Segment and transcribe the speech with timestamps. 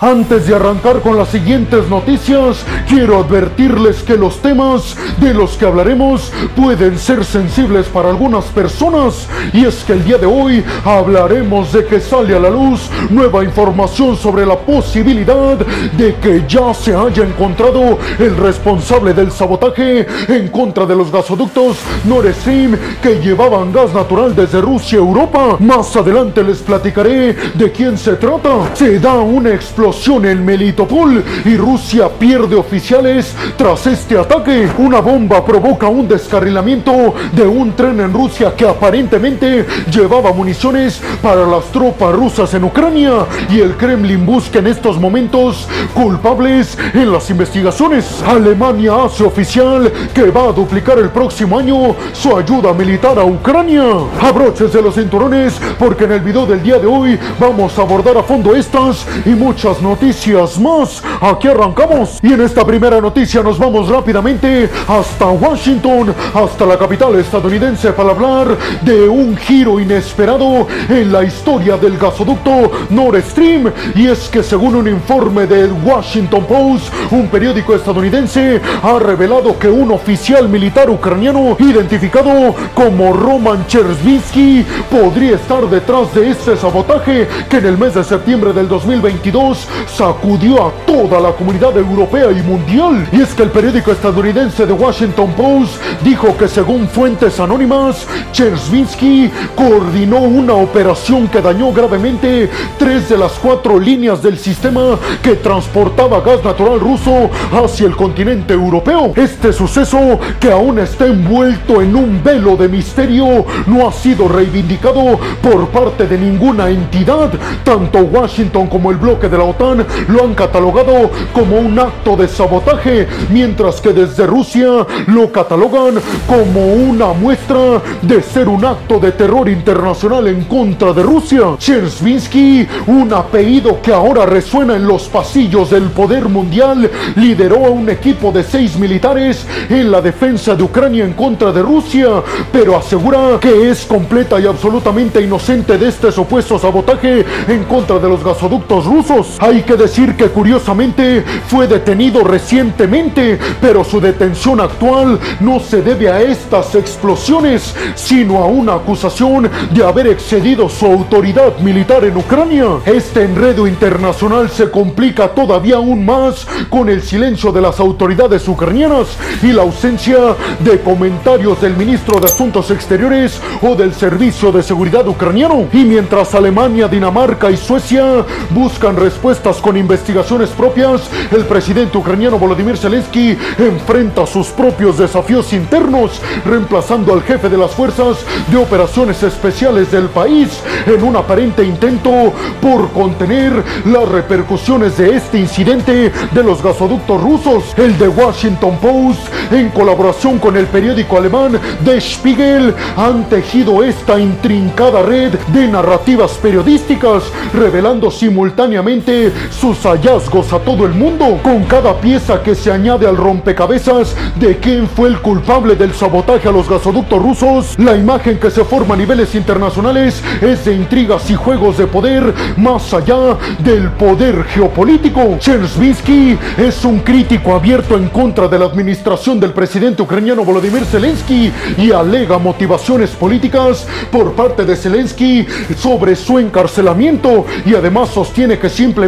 [0.00, 5.66] Antes de arrancar con las siguientes noticias, quiero advertirles que los temas de los que
[5.66, 11.72] hablaremos pueden ser sensibles para algunas personas y es que el día de hoy hablaremos
[11.72, 16.94] de que sale a la luz nueva información sobre la posibilidad de que ya se
[16.94, 23.72] haya encontrado el responsable del sabotaje en contra de los gasoductos Nord Stream que llevaban
[23.72, 25.56] gas natural desde Rusia a Europa.
[25.58, 28.76] Más adelante les platicaré de quién se trata.
[28.76, 34.68] Se da una explosión en Melitopol y Rusia pierde oficiales tras este ataque.
[34.76, 41.46] Una bomba provoca un descarrilamiento de un tren en Rusia que aparentemente llevaba municiones para
[41.46, 47.30] las tropas rusas en Ucrania y el Kremlin busca en estos momentos culpables en las
[47.30, 48.22] investigaciones.
[48.26, 53.84] Alemania hace oficial que va a duplicar el próximo año su ayuda militar a Ucrania.
[54.20, 58.22] Abróchense los cinturones porque en el video del día de hoy vamos a abordar a
[58.22, 61.02] fondo estas y muchas noticias más.
[61.20, 62.18] Aquí arrancamos.
[62.22, 68.10] Y en esta primera noticia nos vamos rápidamente hasta Washington, hasta la capital estadounidense para
[68.10, 73.72] hablar de un giro inesperado en la historia del gasoducto Nord Stream.
[73.94, 79.68] Y es que según un informe del Washington Post, un periódico estadounidense ha revelado que
[79.68, 87.58] un oficial militar ucraniano identificado como Roman Chersvinsky podría estar detrás de este sabotaje que
[87.58, 93.08] en el mes de septiembre del 2022 sacudió a toda la comunidad europea y mundial.
[93.12, 99.30] Y es que el periódico estadounidense The Washington Post dijo que según fuentes anónimas, Chersvinsky
[99.54, 106.20] coordinó una operación que dañó gravemente tres de las cuatro líneas del sistema que transportaba
[106.20, 109.12] gas natural ruso hacia el continente europeo.
[109.16, 115.18] Este suceso, que aún está envuelto en un velo de misterio, no ha sido reivindicado
[115.42, 117.30] por parte de ninguna entidad.
[117.64, 122.28] Tanto Washington como el bloque de la OTAN lo han catalogado como un acto de
[122.28, 125.94] sabotaje, mientras que desde Rusia lo catalogan
[126.28, 131.56] como una muestra de ser un acto de terror internacional en contra de Rusia.
[131.58, 137.90] Chersvinsky, un apellido que ahora resuena en los pasillos del poder mundial, lideró a un
[137.90, 143.38] equipo de seis militares en la defensa de Ucrania en contra de Rusia, pero asegura
[143.40, 148.86] que es completa y absolutamente inocente de este supuesto sabotaje en contra de los gasoductos
[148.86, 149.36] rusos.
[149.48, 156.10] Hay que decir que curiosamente fue detenido recientemente, pero su detención actual no se debe
[156.10, 162.66] a estas explosiones, sino a una acusación de haber excedido su autoridad militar en Ucrania.
[162.84, 169.16] Este enredo internacional se complica todavía aún más con el silencio de las autoridades ucranianas
[169.42, 170.18] y la ausencia
[170.60, 175.68] de comentarios del ministro de Asuntos Exteriores o del Servicio de Seguridad ucraniano.
[175.72, 179.27] Y mientras Alemania, Dinamarca y Suecia buscan respuestas
[179.62, 187.22] con investigaciones propias, el presidente ucraniano Volodymyr Zelensky enfrenta sus propios desafíos internos, reemplazando al
[187.22, 193.62] jefe de las fuerzas de operaciones especiales del país en un aparente intento por contener
[193.84, 197.74] las repercusiones de este incidente de los gasoductos rusos.
[197.76, 204.18] El de Washington Post, en colaboración con el periódico alemán Der Spiegel, han tejido esta
[204.18, 209.17] intrincada red de narrativas periodísticas, revelando simultáneamente
[209.50, 214.56] sus hallazgos a todo el mundo, con cada pieza que se añade al rompecabezas de
[214.58, 218.94] quién fue el culpable del sabotaje a los gasoductos rusos, la imagen que se forma
[218.94, 225.36] a niveles internacionales es de intrigas y juegos de poder más allá del poder geopolítico.
[225.38, 231.52] Chersvinsky es un crítico abierto en contra de la administración del presidente ucraniano Volodymyr Zelensky
[231.76, 235.46] y alega motivaciones políticas por parte de Zelensky
[235.76, 239.07] sobre su encarcelamiento y además sostiene que simplemente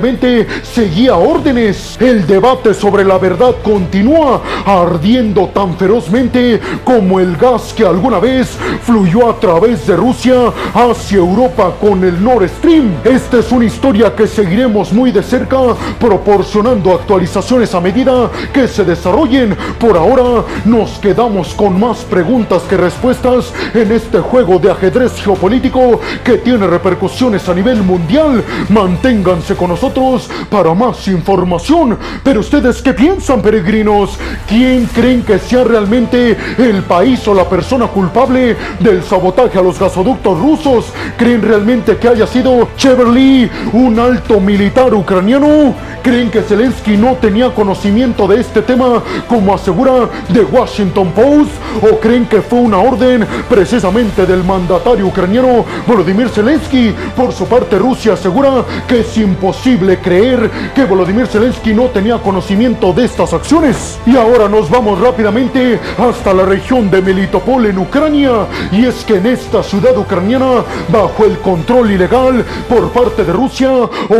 [0.63, 1.97] seguía órdenes.
[2.01, 8.57] El debate sobre la verdad continúa ardiendo tan ferozmente como el gas que alguna vez
[8.83, 12.95] fluyó a través de Rusia hacia Europa con el Nord Stream.
[13.05, 15.59] Esta es una historia que seguiremos muy de cerca
[15.99, 19.57] proporcionando actualizaciones a medida que se desarrollen.
[19.79, 26.01] Por ahora nos quedamos con más preguntas que respuestas en este juego de ajedrez geopolítico
[26.25, 28.43] que tiene repercusiones a nivel mundial.
[28.71, 29.90] Manténganse con nosotros
[30.49, 31.99] para más información.
[32.23, 34.19] Pero ustedes qué piensan, peregrinos?
[34.49, 39.79] ¿Quién creen que sea realmente el país o la persona culpable del sabotaje a los
[39.79, 40.87] gasoductos rusos?
[41.17, 45.75] ¿Creen realmente que haya sido Cheverly, un alto militar ucraniano?
[46.03, 51.51] ¿Creen que Zelensky no tenía conocimiento de este tema como asegura The Washington Post?
[51.83, 56.95] ¿O creen que fue una orden precisamente del mandatario ucraniano Volodymyr Zelensky?
[57.17, 62.93] Por su parte Rusia asegura que es imposible creer que Volodymyr Zelensky no tenía conocimiento
[62.93, 63.99] de estas acciones.
[64.07, 68.47] Y ahora nos vamos rápidamente hasta la región de Melitopol en Ucrania.
[68.73, 73.71] Y es que en esta ciudad ucraniana, bajo el control ilegal por parte de Rusia,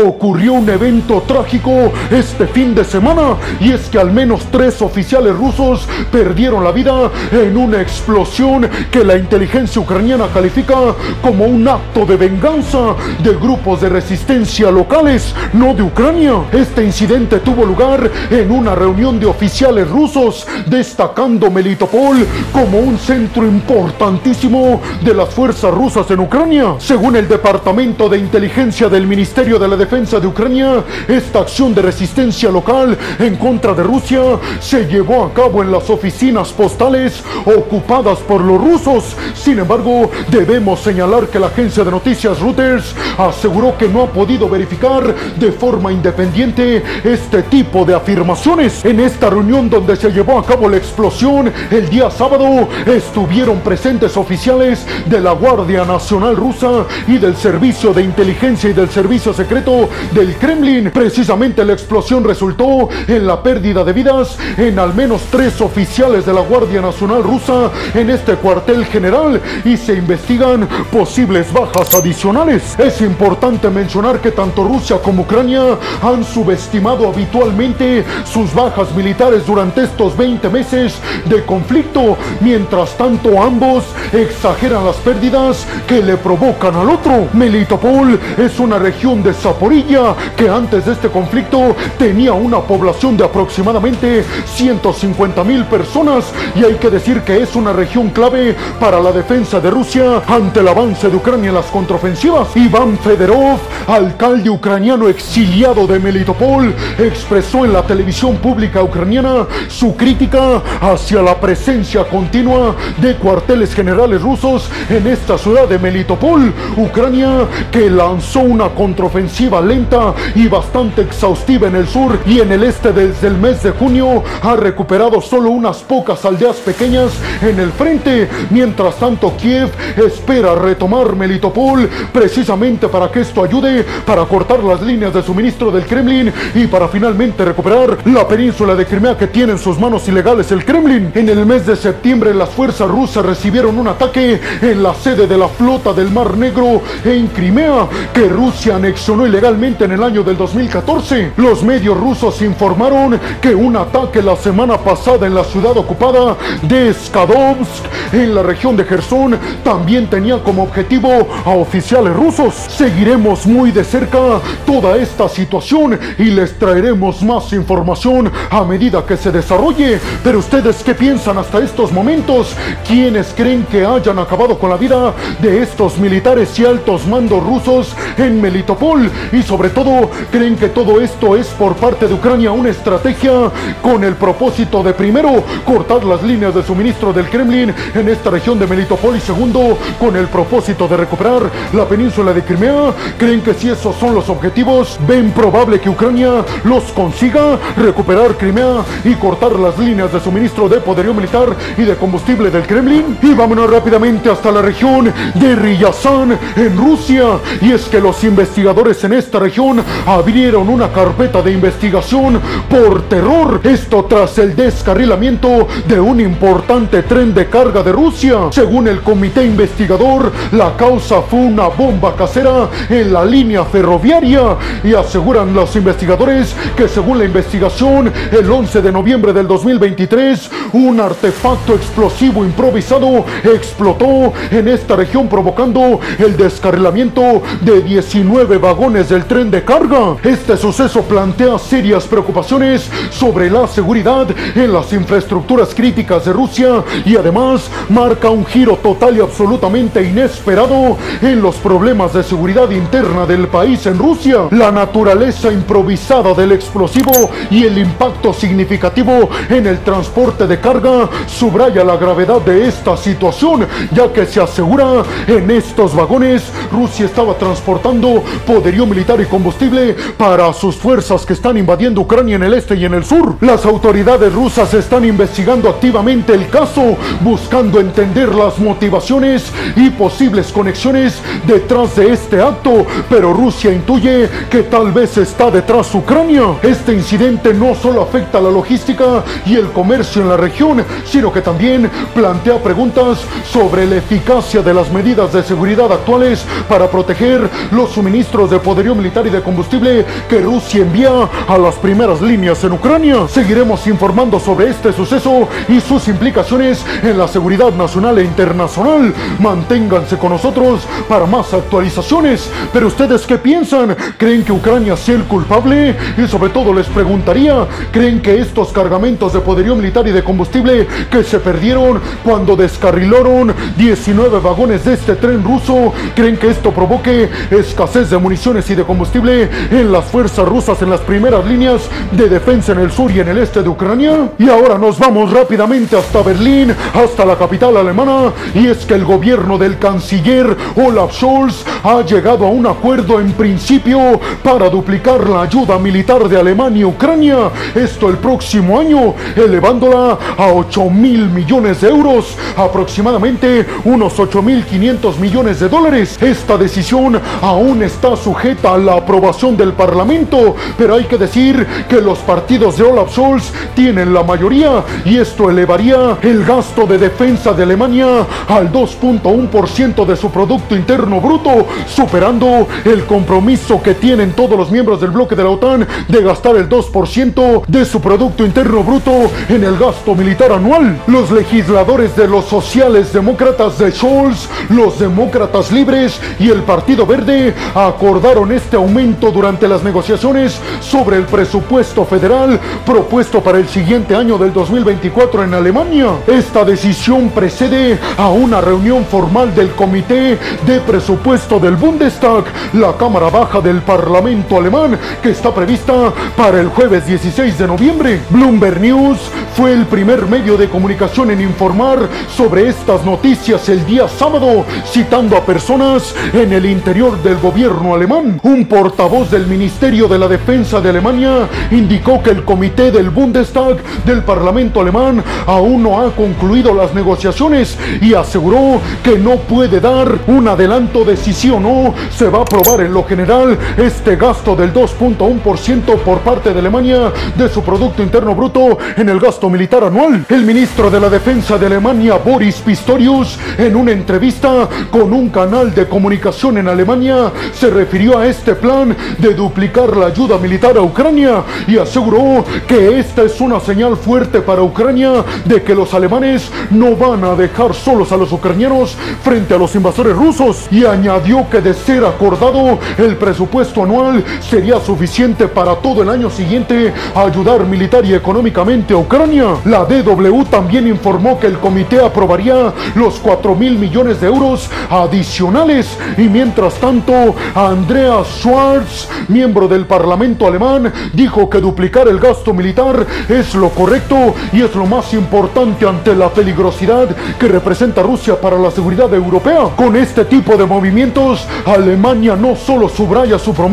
[0.05, 3.35] ocurrió un evento trágico este fin de semana.
[3.59, 9.03] Y es que al menos tres oficiales rusos perdieron la vida en una explosión que
[9.03, 10.75] la inteligencia ucraniana califica
[11.21, 16.33] como un acto de venganza de grupos de resistencia locales, no de Ucrania.
[16.51, 23.45] Este incidente tuvo lugar en una reunión de oficiales rusos, destacando Melitopol como un centro
[23.45, 26.75] importantísimo de las fuerzas rusas en Ucrania.
[26.79, 31.81] Según el Departamento de Inteligencia del Ministerio de la Defensa de Ucrania, esta acción de
[31.81, 34.21] resistencia local en contra de Rusia
[34.59, 39.15] se llevó a cabo en las oficinas postales ocupadas por los rusos.
[39.33, 44.49] Sin embargo, debemos señalar que la agencia de noticias Reuters aseguró que no ha podido
[44.49, 48.85] verificar de forma independiente este tipo de afirmaciones.
[48.85, 54.15] En esta reunión donde se llevó a cabo la explosión el día sábado, estuvieron presentes
[54.17, 59.89] oficiales de la Guardia Nacional Rusa y del Servicio de Inteligencia y del Servicio Secreto
[60.11, 60.91] del Kremlin.
[60.91, 66.33] Precisamente la explosión resultó en la pérdida de vidas en al menos tres oficiales de
[66.33, 72.77] la Guardia Nacional Rusa en este cuartel general y se investigan posibles bajas adicionales.
[72.77, 79.85] Es importante mencionar que tanto Rusia como Ucrania han subestimado habitualmente sus bajas militares durante
[79.85, 82.17] estos 20 meses de conflicto.
[82.41, 87.29] Mientras tanto, ambos exageran las pérdidas que le provocan al otro.
[87.31, 93.23] Melitopol es una región de Zaporilla que antes de este conflicto tenía una población de
[93.23, 96.25] aproximadamente 150 mil personas
[96.55, 100.59] y hay que decir que es una región clave para la defensa de Rusia ante
[100.59, 102.49] el avance de Ucrania en las contraofensivas.
[102.57, 110.61] Iván Federov, alcalde ucraniano exiliado de Melitopol, expresó en la televisión pública ucraniana su crítica
[110.81, 117.89] hacia la presencia continua de cuarteles generales rusos en esta ciudad de Melitopol, Ucrania, que
[117.89, 123.27] lanzó una contraofensiva lenta y bastante exhaustiva en el sur y en el este desde
[123.27, 127.11] el mes de junio, ha recuperado solo unas pocas aldeas pequeñas
[127.41, 128.29] en el frente.
[128.49, 135.00] Mientras tanto, Kiev espera retomar Melitopol precisamente para que esto ayude para cortar las líneas
[135.09, 139.57] de suministro del Kremlin y para finalmente recuperar la península de Crimea que tiene en
[139.57, 141.11] sus manos ilegales el Kremlin.
[141.15, 145.39] En el mes de septiembre las fuerzas rusas recibieron un ataque en la sede de
[145.39, 150.37] la flota del Mar Negro en Crimea que Rusia anexionó ilegalmente en el año del
[150.37, 151.33] 2014.
[151.37, 156.93] Los medios rusos informaron que un ataque la semana pasada en la ciudad ocupada de
[156.93, 162.53] Skadovsk en la región de Gerson también tenía como objetivo a oficiales rusos.
[162.53, 164.19] Seguiremos muy de cerca
[164.65, 169.99] toda esta situación y les traeremos más información a medida que se desarrolle.
[170.23, 172.55] Pero ustedes qué piensan hasta estos momentos?
[172.87, 177.95] ¿Quiénes creen que hayan acabado con la vida de estos militares y altos mandos rusos
[178.17, 179.09] en Melitopol?
[179.31, 183.51] Y sobre todo, ¿creen que todo esto es por parte de Ucrania una estrategia
[183.81, 188.59] con el propósito de primero cortar las líneas de suministro del Kremlin en esta región
[188.59, 192.93] de Melitopol y segundo con el propósito de recuperar la península de Crimea?
[193.17, 198.83] ¿Creen que si esos son los objetivos, ven probable que Ucrania los consiga recuperar Crimea
[199.03, 203.17] y cortar las líneas de suministro de poderío militar y de combustible del Kremlin?
[203.21, 207.25] Y vámonos rápidamente hasta la región de Ryazan en Rusia.
[207.61, 213.61] Y es que los investigadores en esta región abrieron una carpeta de investigación por terror.
[213.63, 218.47] Esto tras el descarrilamiento de un importante tren de carga de Rusia.
[218.51, 224.93] Según el comité investigador, la causa fue una bomba casera en la línea ferroviaria y
[224.93, 231.73] aseguran los investigadores que según la investigación, el 11 de noviembre del 2023, un artefacto
[231.73, 239.63] explosivo improvisado explotó en esta región provocando el descarrilamiento de 19 vagones del tren de
[239.63, 240.17] carga.
[240.23, 247.15] Este suceso plantea serias preocupaciones sobre la seguridad en las infraestructuras críticas de Rusia y
[247.15, 253.47] además marca un giro total y absolutamente inesperado en los problemas de seguridad interna del
[253.47, 254.47] país en Rusia.
[254.61, 257.11] La naturaleza improvisada del explosivo
[257.49, 263.65] y el impacto significativo en el transporte de carga subraya la gravedad de esta situación,
[263.91, 270.53] ya que se asegura en estos vagones Rusia estaba transportando poderío militar y combustible para
[270.53, 273.37] sus fuerzas que están invadiendo Ucrania en el este y en el sur.
[273.41, 281.19] Las autoridades rusas están investigando activamente el caso, buscando entender las motivaciones y posibles conexiones
[281.47, 286.43] detrás de este acto, pero Rusia intuye que tal vez está detrás Ucrania.
[286.61, 291.39] Este incidente no solo afecta la logística y el comercio en la región, sino que
[291.39, 297.91] también plantea preguntas sobre la eficacia de las medidas de seguridad actuales para proteger los
[297.91, 302.73] suministros de poderío militar y de combustible que Rusia envía a las primeras líneas en
[302.73, 303.29] Ucrania.
[303.29, 309.13] Seguiremos informando sobre este suceso y sus implicaciones en la seguridad nacional e internacional.
[309.39, 312.49] Manténganse con nosotros para más actualizaciones.
[312.73, 313.95] Pero ustedes qué piensan?
[314.41, 315.95] ¿Creen que Ucrania sea el culpable?
[316.17, 320.87] Y sobre todo les preguntaría, ¿creen que estos cargamentos de poderío militar y de combustible
[321.11, 327.29] que se perdieron cuando descarrilaron 19 vagones de este tren ruso, creen que esto provoque
[327.51, 332.27] escasez de municiones y de combustible en las fuerzas rusas en las primeras líneas de
[332.27, 334.31] defensa en el sur y en el este de Ucrania?
[334.39, 339.05] Y ahora nos vamos rápidamente hasta Berlín, hasta la capital alemana, y es que el
[339.05, 345.41] gobierno del canciller Olaf Scholz ha llegado a un acuerdo en principio para duplicar la
[345.43, 351.81] ayuda militar de Alemania y Ucrania, esto el próximo año, elevándola a 8 mil millones
[351.81, 356.17] de euros, aproximadamente unos 8.500 millones de dólares.
[356.21, 362.01] Esta decisión aún está sujeta a la aprobación del Parlamento, pero hay que decir que
[362.01, 367.53] los partidos de Olaf Scholz tienen la mayoría y esto elevaría el gasto de defensa
[367.53, 374.57] de Alemania al 2.1% de su Producto Interno Bruto, superando el compromiso que tienen todos
[374.57, 378.83] los miembros del bloque de la OTAN de gastar el 2% de su Producto Interno
[378.83, 380.99] Bruto en el gasto militar anual.
[381.07, 387.55] Los legisladores de los sociales demócratas de Scholz, los demócratas libres y el Partido Verde
[387.73, 394.37] acordaron este aumento durante las negociaciones sobre el presupuesto federal propuesto para el siguiente año
[394.37, 396.17] del 2024 en Alemania.
[396.27, 403.29] Esta decisión precede a una reunión formal del Comité de Presupuesto del Bundestag, la Cámara
[403.29, 408.21] Baja del Parlamento alemán, que está prevista para el jueves 16 de noviembre.
[408.29, 409.19] Bloomberg News
[409.55, 411.99] fue el primer medio de comunicación en informar
[412.35, 418.39] sobre estas noticias el día sábado, citando a personas en el interior del gobierno alemán.
[418.43, 423.77] Un portavoz del Ministerio de la Defensa de Alemania indicó que el comité del Bundestag
[424.05, 430.19] del Parlamento alemán aún no ha concluido las negociaciones y aseguró que no puede dar
[430.27, 433.57] un adelanto de si sí o no se va a aprobar en lo general
[433.91, 439.19] este gasto del 2.1% por parte de Alemania de su Producto Interno Bruto en el
[439.19, 440.25] gasto militar anual.
[440.29, 445.75] El ministro de la Defensa de Alemania, Boris Pistorius, en una entrevista con un canal
[445.75, 450.81] de comunicación en Alemania, se refirió a este plan de duplicar la ayuda militar a
[450.81, 456.49] Ucrania y aseguró que esta es una señal fuerte para Ucrania de que los alemanes
[456.69, 461.49] no van a dejar solos a los ucranianos frente a los invasores rusos y añadió
[461.49, 467.65] que de ser acordado el presupuesto anual sería suficiente para todo el año siguiente ayudar
[467.65, 469.55] militar y económicamente a Ucrania.
[469.65, 475.97] La DW también informó que el comité aprobaría los 4 mil millones de euros adicionales
[476.17, 483.05] y mientras tanto Andreas Schwarz, miembro del Parlamento alemán, dijo que duplicar el gasto militar
[483.27, 488.57] es lo correcto y es lo más importante ante la peligrosidad que representa Rusia para
[488.57, 489.69] la seguridad europea.
[489.75, 493.70] Con este tipo de movimientos, Alemania no solo subraya su promesa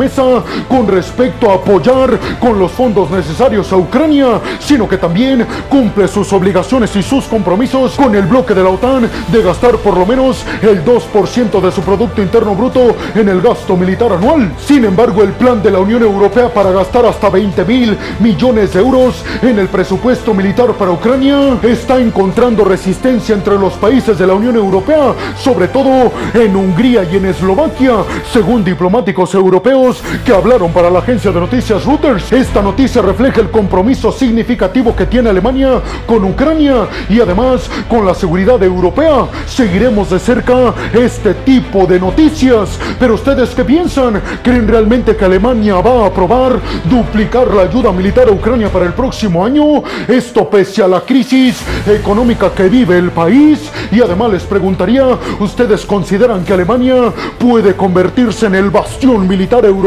[0.68, 6.32] con respecto a apoyar con los fondos necesarios a Ucrania, sino que también cumple sus
[6.32, 10.44] obligaciones y sus compromisos con el bloque de la OTAN de gastar por lo menos
[10.62, 14.52] el 2% de su Producto Interno Bruto en el gasto militar anual.
[14.58, 18.80] Sin embargo, el plan de la Unión Europea para gastar hasta 20 mil millones de
[18.80, 24.34] euros en el presupuesto militar para Ucrania está encontrando resistencia entre los países de la
[24.34, 27.96] Unión Europea, sobre todo en Hungría y en Eslovaquia,
[28.32, 29.87] según diplomáticos europeos
[30.24, 32.30] que hablaron para la agencia de noticias Reuters.
[32.32, 38.14] Esta noticia refleja el compromiso significativo que tiene Alemania con Ucrania y además con la
[38.14, 39.26] seguridad europea.
[39.46, 42.78] Seguiremos de cerca este tipo de noticias.
[42.98, 44.20] Pero ustedes qué piensan?
[44.42, 48.92] ¿Creen realmente que Alemania va a aprobar duplicar la ayuda militar a Ucrania para el
[48.92, 49.82] próximo año?
[50.06, 53.70] Esto pese a la crisis económica que vive el país.
[53.90, 55.06] Y además les preguntaría,
[55.40, 59.77] ¿ustedes consideran que Alemania puede convertirse en el bastión militar europeo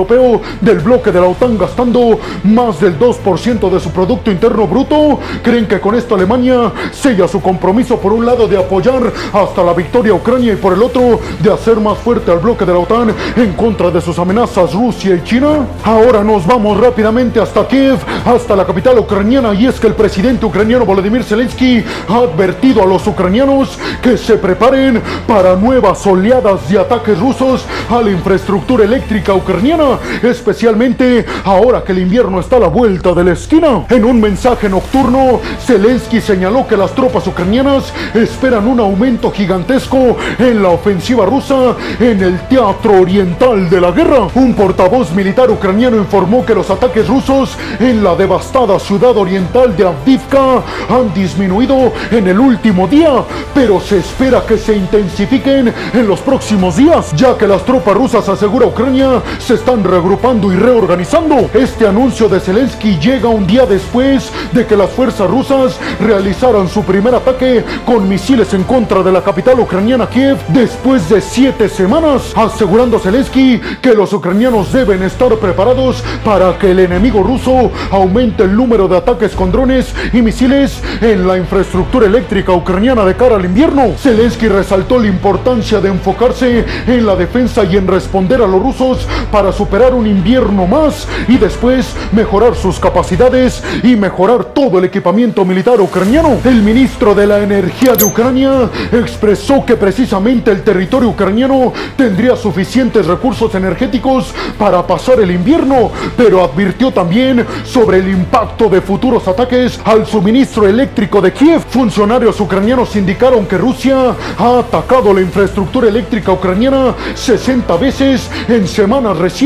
[0.61, 5.19] del bloque de la OTAN gastando más del 2% de su Producto Interno Bruto?
[5.43, 9.73] creen que con esto Alemania sella su compromiso por un lado de apoyar hasta la
[9.73, 12.79] victoria a Ucrania y por el otro de hacer más fuerte al bloque de la
[12.79, 15.67] OTAN en contra de sus amenazas Rusia y China?
[15.83, 20.45] Ahora nos vamos rápidamente hasta Kiev, hasta la capital ucraniana y es que el presidente
[20.45, 26.79] ucraniano Volodymyr Zelensky ha advertido a los ucranianos que se preparen para nuevas oleadas de
[26.79, 29.80] ataques rusos a la infraestructura eléctrica ucraniana,
[30.23, 33.85] especialmente ahora que el invierno está a la vuelta de la esquina.
[33.89, 40.61] En un mensaje nocturno, Zelensky señaló que las tropas ucranianas esperan un aumento gigantesco en
[40.61, 44.27] la ofensiva rusa en el teatro oriental de la guerra.
[44.35, 49.87] Un portavoz militar ucraniano informó que los ataques rusos en la devastada ciudad oriental de
[49.87, 53.23] Avdivka han disminuido en el último día,
[53.53, 58.27] pero se espera que se intensifiquen en los próximos días, ya que las tropas rusas,
[58.27, 61.47] asegura Ucrania, se están reagrupando y reorganizando.
[61.53, 66.83] Este anuncio de Zelensky llega un día después de que las fuerzas rusas realizaran su
[66.83, 72.33] primer ataque con misiles en contra de la capital ucraniana Kiev después de siete semanas,
[72.35, 78.55] asegurando Zelensky que los ucranianos deben estar preparados para que el enemigo ruso aumente el
[78.55, 83.45] número de ataques con drones y misiles en la infraestructura eléctrica ucraniana de cara al
[83.45, 83.93] invierno.
[83.95, 89.07] Zelensky resaltó la importancia de enfocarse en la defensa y en responder a los rusos
[89.31, 95.45] para superar un invierno más y después mejorar sus capacidades y mejorar todo el equipamiento
[95.45, 96.37] militar ucraniano.
[96.43, 103.05] El ministro de la Energía de Ucrania expresó que precisamente el territorio ucraniano tendría suficientes
[103.05, 109.79] recursos energéticos para pasar el invierno, pero advirtió también sobre el impacto de futuros ataques
[109.83, 111.61] al suministro eléctrico de Kiev.
[111.69, 119.17] Funcionarios ucranianos indicaron que Rusia ha atacado la infraestructura eléctrica ucraniana 60 veces en semanas
[119.17, 119.40] recientes,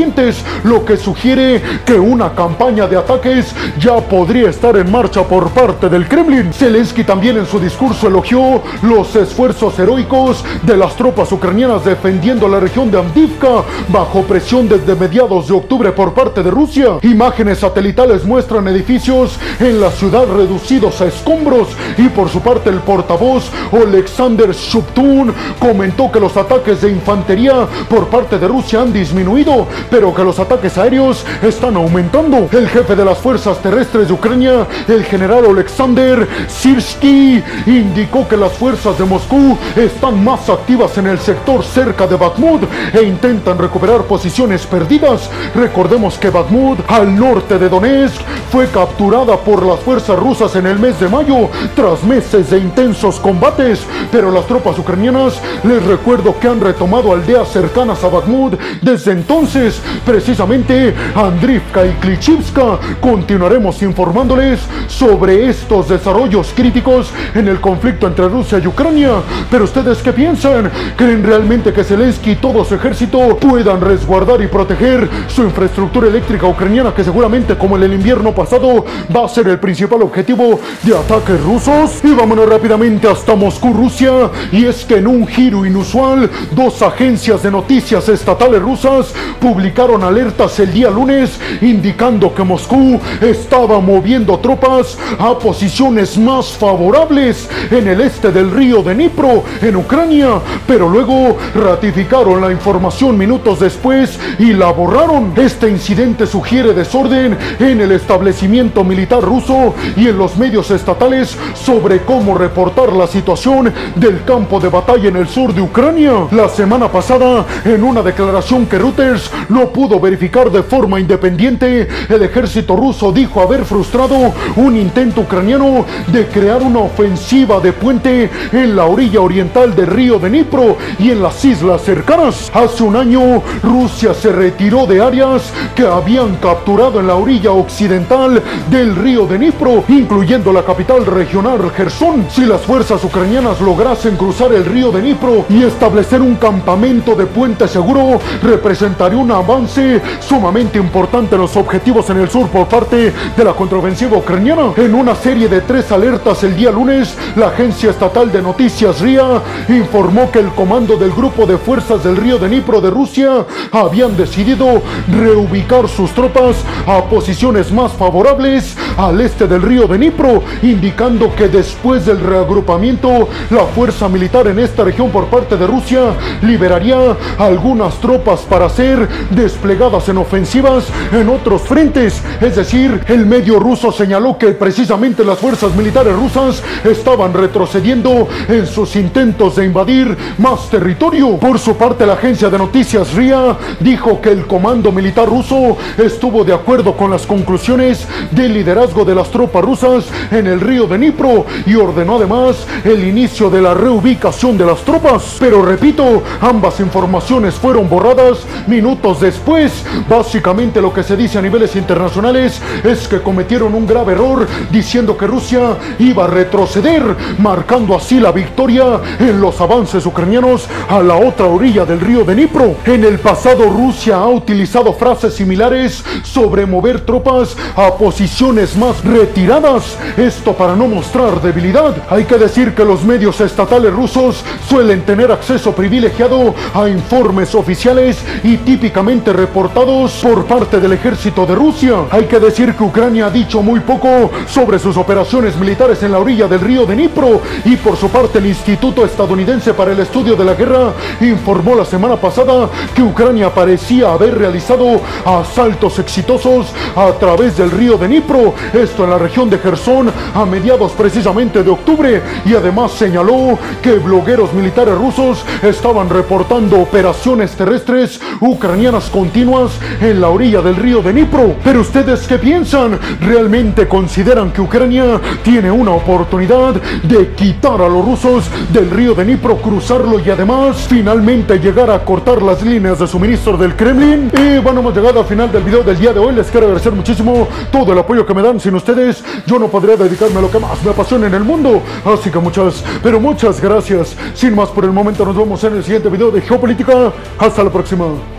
[0.65, 5.87] lo que sugiere que una campaña de ataques ya podría estar en marcha por parte
[5.87, 6.51] del Kremlin.
[6.51, 12.59] Zelensky también en su discurso elogió los esfuerzos heroicos de las tropas ucranianas defendiendo la
[12.59, 16.97] región de Amdivka bajo presión desde mediados de octubre por parte de Rusia.
[17.03, 22.79] Imágenes satelitales muestran edificios en la ciudad reducidos a escombros y por su parte el
[22.79, 29.67] portavoz Alexander Shuptun comentó que los ataques de infantería por parte de Rusia han disminuido,
[29.89, 32.47] pero que los ataques aéreos están aumentando.
[32.51, 38.53] El jefe de las fuerzas terrestres de Ucrania, el general Alexander Sirsky, indicó que las
[38.53, 44.03] fuerzas de Moscú están más activas en el sector cerca de Bakhmut e intentan recuperar
[44.03, 45.29] posiciones perdidas.
[45.53, 48.21] Recordemos que Bakhmut, al norte de Donetsk,
[48.51, 53.19] fue capturada por las fuerzas rusas en el mes de mayo tras meses de intensos
[53.19, 59.11] combates, pero las tropas ucranianas les recuerdo que han retomado aldeas cercanas a Bakhmut desde
[59.11, 59.74] entonces,
[60.05, 62.79] precisamente Andrivka y Klichivska.
[62.99, 69.11] Continuaremos informándoles sobre estos desarrollos críticos en el conflicto entre Rusia y Ucrania.
[69.49, 70.71] Pero ustedes qué piensan?
[70.95, 76.47] ¿Creen realmente que Zelensky y todo su ejército puedan resguardar y proteger su infraestructura eléctrica
[76.47, 78.85] ucraniana que seguramente como en el invierno pasado
[79.15, 82.01] va a ser el principal objetivo de ataques rusos?
[82.03, 84.31] Y vámonos rápidamente hasta Moscú, Rusia.
[84.51, 89.64] Y es que en un giro inusual, dos agencias de noticias estatales rusas publicaron
[90.03, 97.87] alertas el día lunes indicando que Moscú estaba moviendo tropas a posiciones más favorables en
[97.87, 104.19] el este del río de Dnipro, en Ucrania, pero luego ratificaron la información minutos después
[104.37, 105.33] y la borraron.
[105.35, 112.01] Este incidente sugiere desorden en el establecimiento militar ruso y en los medios estatales sobre
[112.01, 116.27] cómo reportar la situación del campo de batalla en el sur de Ucrania.
[116.31, 122.23] La semana pasada, en una declaración que Reuters no pudo verificar de forma independiente, el
[122.23, 128.75] ejército ruso dijo haber frustrado un intento ucraniano de crear una ofensiva de puente en
[128.75, 132.51] la orilla oriental del río de Dnipro y en las islas cercanas.
[132.53, 138.43] Hace un año, Rusia se retiró de áreas que habían capturado en la orilla occidental
[138.69, 142.27] del río de Dnipro, incluyendo la capital regional Gerson.
[142.29, 147.25] Si las fuerzas ucranianas lograsen cruzar el río de Dnipro y establecer un campamento de
[147.25, 153.13] puente seguro, representaría un avance sumamente importante en los objetivos en el sur por parte
[153.37, 154.73] de la contraofensiva ucraniana.
[154.75, 159.41] En una serie de tres alertas el día lunes, la agencia estatal de noticias RIA
[159.69, 164.17] informó que el comando del grupo de fuerzas del río de Dnipro de Rusia habían
[164.17, 171.35] decidido reubicar sus tropas a posiciones más favorables al este del río de Dnipro, indicando
[171.35, 177.15] que después del reagrupamiento, la fuerza militar en esta región por parte de Rusia liberaría
[177.37, 182.21] algunas tropas para ser desplegadas en ofensivas en otros frentes.
[182.41, 188.67] Es decir, el medio ruso señaló que precisamente las fuerzas militares rusas estaban retrocediendo en
[188.67, 191.37] sus intentos de invadir más territorio.
[191.37, 196.43] Por su parte, la agencia de noticias RIA dijo que el comando militar ruso estuvo
[196.43, 200.97] de acuerdo con las conclusiones del liderazgo de las tropas rusas en el río de
[200.97, 205.37] Dnipro y ordenó además el inicio de la reubicación de las tropas.
[205.39, 209.83] Pero repito, ambas informaciones fueron borradas minutos después.
[210.09, 215.17] Básicamente lo que se dice a niveles internacionales es que cometieron un grave error diciendo
[215.17, 217.03] que Rusia iba a retroceder,
[217.39, 222.75] marcando así la victoria en los avances ucranianos a la otra orilla del río Dnipro.
[222.85, 229.97] En el pasado Rusia ha utilizado frases similares sobre mover tropas a posiciones más retiradas,
[230.17, 231.95] esto para no mostrar debilidad.
[232.09, 238.17] Hay que decir que los medios estatales rusos suelen tener acceso privilegiado a informes oficiales
[238.43, 242.05] y típicamente reportados por parte del ejército de Rusia.
[242.09, 246.17] Hay que decir que Ucrania ha dicho muy poco sobre sus operaciones militares en la
[246.17, 250.35] orilla del río de Dnipro y por su parte el Instituto Estadounidense para el Estudio
[250.35, 257.11] de la Guerra informó la semana pasada que Ucrania parecía haber realizado asaltos exitosos a
[257.19, 261.69] través del río de Dnipro, esto en la región de Gerson a mediados precisamente de
[261.69, 270.21] octubre y además señaló que blogueros militares rusos estaban reportando operaciones terrestres ucranianas continuas en
[270.21, 271.55] la orilla del río de Dnipro.
[271.63, 272.97] Pero ustedes qué piensan?
[273.19, 279.25] ¿Realmente consideran que Ucrania tiene una oportunidad de quitar a los rusos del río de
[279.25, 284.31] Dnipro, cruzarlo y además finalmente llegar a cortar las líneas de suministro del Kremlin?
[284.33, 286.33] Y bueno, hemos llegado al final del video del día de hoy.
[286.33, 288.59] Les quiero agradecer muchísimo todo el apoyo que me dan.
[288.59, 291.81] Sin ustedes, yo no podría dedicarme a lo que más me apasiona en el mundo.
[292.05, 294.15] Así que muchas, pero muchas gracias.
[294.33, 297.11] Sin más por el momento, nos vemos en el siguiente video de Geopolítica.
[297.37, 298.34] Hasta la próxima.